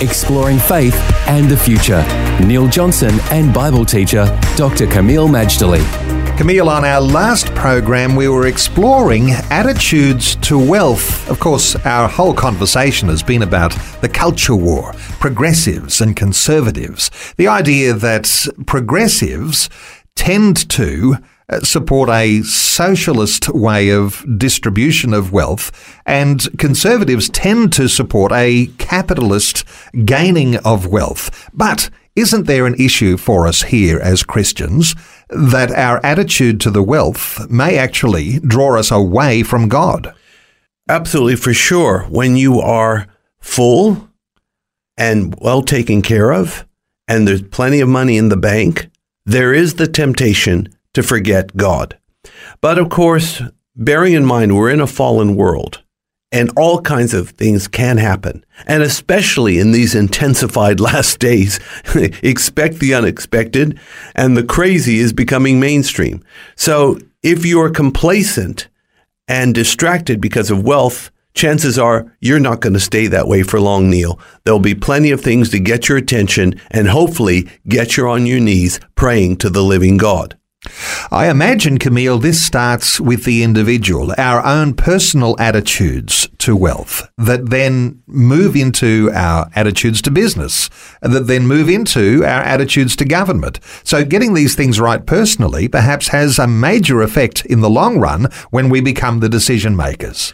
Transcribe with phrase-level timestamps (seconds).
[0.00, 0.94] exploring faith
[1.26, 2.02] and the future.
[2.46, 4.24] Neil Johnson and Bible teacher
[4.56, 4.86] Dr.
[4.86, 5.82] Kameel Majdali.
[6.40, 11.28] Kameel, on our last program, we were exploring attitudes to wealth.
[11.28, 17.10] Of course, our whole conversation has been about the culture war, progressives and conservatives.
[17.36, 19.68] The idea that progressives
[20.16, 21.16] tend to
[21.62, 29.64] support a socialist way of distribution of wealth, and conservatives tend to support a capitalist
[30.04, 31.50] gaining of wealth.
[31.52, 34.94] But isn't there an issue for us here as Christians
[35.28, 40.14] that our attitude to the wealth may actually draw us away from God?
[40.88, 42.02] Absolutely, for sure.
[42.08, 43.06] When you are
[43.38, 44.08] full
[44.96, 46.66] and well taken care of,
[47.06, 48.90] and there's plenty of money in the bank,
[49.24, 51.98] there is the temptation to forget God.
[52.60, 53.42] But of course,
[53.76, 55.82] bearing in mind we're in a fallen world
[56.32, 58.44] and all kinds of things can happen.
[58.66, 61.58] And especially in these intensified last days,
[62.22, 63.78] expect the unexpected
[64.14, 66.22] and the crazy is becoming mainstream.
[66.56, 68.68] So if you're complacent
[69.28, 73.60] and distracted because of wealth, chances are you're not going to stay that way for
[73.60, 74.18] long, Neil.
[74.44, 78.40] There'll be plenty of things to get your attention and hopefully get you on your
[78.40, 80.36] knees praying to the living God.
[81.10, 87.50] I imagine, Kameel, this starts with the individual, our own personal attitudes to wealth that
[87.50, 90.68] then move into our attitudes to business,
[91.00, 93.58] that then move into our attitudes to government.
[93.84, 98.28] So getting these things right personally perhaps has a major effect in the long run
[98.50, 100.32] when we become the decision makers.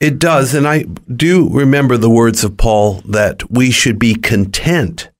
[0.00, 0.54] It does.
[0.54, 0.84] And I
[1.14, 5.10] do remember the words of Paul that we should be content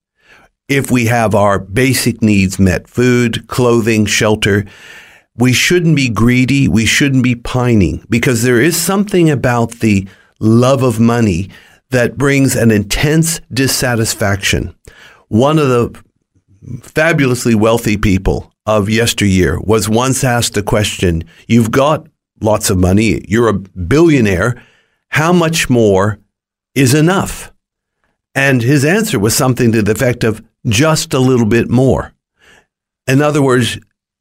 [0.69, 4.65] if we have our basic needs met food, clothing, shelter.
[5.35, 6.67] We shouldn't be greedy.
[6.67, 10.07] We shouldn't be pining because there is something about the
[10.39, 11.49] love of money
[11.89, 14.75] that brings an intense dissatisfaction.
[15.27, 16.03] One of the
[16.83, 22.07] fabulously wealthy people of yesteryear was once asked the question You've got
[22.41, 24.61] lots of money, you're a billionaire.
[25.09, 26.19] How much more
[26.75, 27.51] is enough?
[28.35, 32.13] And his answer was something to the effect of just a little bit more.
[33.07, 33.79] In other words,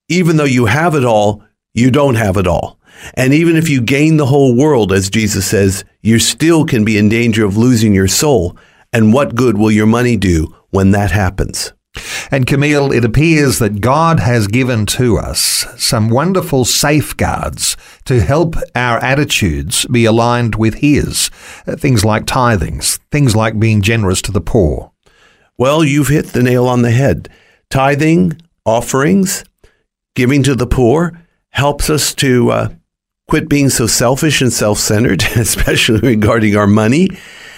[0.08, 1.42] even though you have it all,
[1.74, 2.78] you don't have it all.
[3.14, 6.98] And even if you gain the whole world, as Jesus says, you still can be
[6.98, 8.56] in danger of losing your soul.
[8.92, 11.72] And what good will your money do when that happens?
[12.30, 18.56] And Kameel, it appears that God has given to us some wonderful safeguards to help
[18.74, 21.30] our attitudes be aligned with His.
[21.66, 24.92] Uh, things like tithings, things like being generous to the poor.
[25.58, 27.28] Well, you've hit the nail on the head.
[27.68, 29.44] Tithing, offerings,
[30.14, 31.20] giving to the poor
[31.50, 32.68] helps us to uh,
[33.26, 37.08] quit being so selfish and self centered, especially regarding our money,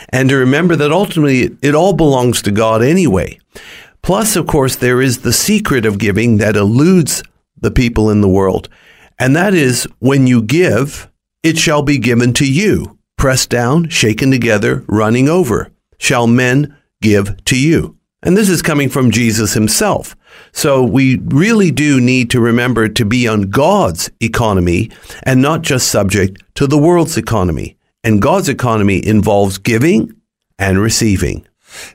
[0.08, 3.38] and to remember that ultimately it all belongs to God anyway.
[4.02, 7.22] Plus, of course, there is the secret of giving that eludes
[7.60, 8.70] the people in the world,
[9.18, 11.10] and that is when you give,
[11.42, 15.70] it shall be given to you, pressed down, shaken together, running over.
[15.98, 17.96] Shall men give to you.
[18.22, 20.14] And this is coming from Jesus himself.
[20.52, 24.90] So we really do need to remember to be on God's economy
[25.22, 27.78] and not just subject to the world's economy.
[28.04, 30.14] And God's economy involves giving
[30.58, 31.46] and receiving.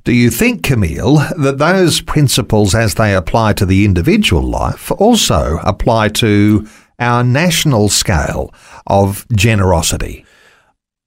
[0.03, 5.59] Do you think, Kameel, that those principles as they apply to the individual life also
[5.63, 6.67] apply to
[6.97, 8.53] our national scale
[8.87, 10.25] of generosity?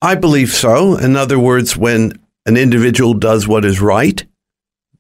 [0.03, 0.97] I believe so.
[0.97, 2.12] In other words, when
[2.48, 4.25] an individual does what is right,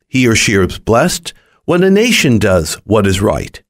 [0.06, 1.32] he or she is blessed.
[1.64, 3.62] When a nation does what is right,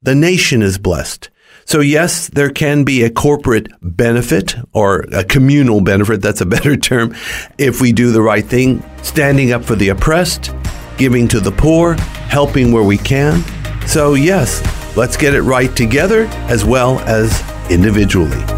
[0.00, 1.28] the nation is blessed.
[1.64, 6.76] So, yes, there can be a corporate benefit or a communal benefit, that's a better
[6.76, 7.12] term,
[7.58, 10.52] if we do the right thing, standing up for the oppressed,
[10.96, 13.42] giving to the poor, helping where we can.
[13.88, 14.62] So, yes,
[14.96, 18.57] let's get it right together as well as individually